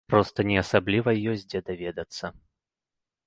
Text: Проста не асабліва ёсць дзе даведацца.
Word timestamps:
Проста 0.11 0.43
не 0.51 0.55
асабліва 0.61 1.13
ёсць 1.33 1.45
дзе 1.51 1.61
даведацца. 1.67 2.31